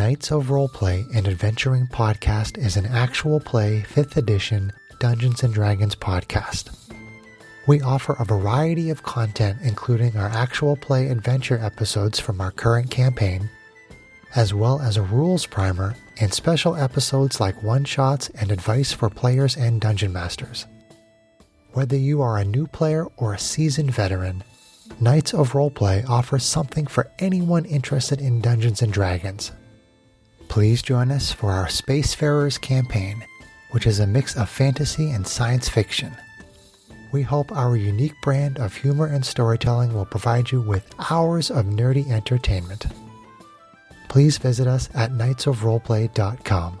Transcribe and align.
Knights 0.00 0.32
of 0.32 0.46
Roleplay 0.46 1.06
and 1.14 1.28
Adventuring 1.28 1.86
podcast 1.86 2.56
is 2.56 2.78
an 2.78 2.86
actual 2.86 3.38
play 3.38 3.84
5th 3.86 4.16
edition 4.16 4.72
Dungeons 4.98 5.42
and 5.42 5.52
Dragons 5.52 5.94
podcast. 5.94 6.70
We 7.66 7.82
offer 7.82 8.14
a 8.14 8.24
variety 8.24 8.88
of 8.88 9.02
content, 9.02 9.58
including 9.62 10.16
our 10.16 10.30
actual 10.30 10.74
play 10.78 11.08
adventure 11.08 11.58
episodes 11.58 12.18
from 12.18 12.40
our 12.40 12.50
current 12.50 12.90
campaign, 12.90 13.50
as 14.34 14.54
well 14.54 14.80
as 14.80 14.96
a 14.96 15.02
rules 15.02 15.44
primer 15.44 15.94
and 16.18 16.32
special 16.32 16.76
episodes 16.76 17.38
like 17.38 17.62
one 17.62 17.84
shots 17.84 18.30
and 18.30 18.50
advice 18.50 18.94
for 18.94 19.10
players 19.10 19.54
and 19.54 19.82
dungeon 19.82 20.14
masters. 20.14 20.64
Whether 21.74 21.98
you 21.98 22.22
are 22.22 22.38
a 22.38 22.44
new 22.46 22.66
player 22.66 23.06
or 23.18 23.34
a 23.34 23.38
seasoned 23.38 23.90
veteran, 23.90 24.44
Knights 24.98 25.34
of 25.34 25.52
Roleplay 25.52 26.08
offers 26.08 26.44
something 26.44 26.86
for 26.86 27.10
anyone 27.18 27.66
interested 27.66 28.22
in 28.22 28.40
Dungeons 28.40 28.80
and 28.80 28.90
Dragons. 28.90 29.52
Please 30.50 30.82
join 30.82 31.12
us 31.12 31.30
for 31.30 31.52
our 31.52 31.68
Spacefarers 31.68 32.60
campaign, 32.60 33.24
which 33.70 33.86
is 33.86 34.00
a 34.00 34.06
mix 34.06 34.36
of 34.36 34.50
fantasy 34.50 35.12
and 35.12 35.24
science 35.24 35.68
fiction. 35.68 36.12
We 37.12 37.22
hope 37.22 37.52
our 37.52 37.76
unique 37.76 38.20
brand 38.20 38.58
of 38.58 38.74
humor 38.74 39.06
and 39.06 39.24
storytelling 39.24 39.94
will 39.94 40.06
provide 40.06 40.50
you 40.50 40.60
with 40.60 40.92
hours 41.08 41.52
of 41.52 41.66
nerdy 41.66 42.10
entertainment. 42.10 42.86
Please 44.08 44.38
visit 44.38 44.66
us 44.66 44.90
at 44.92 45.12
knightsofroleplay.com. 45.12 46.80